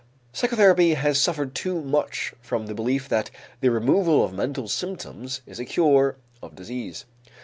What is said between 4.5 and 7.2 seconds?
symptoms is a cure of disease.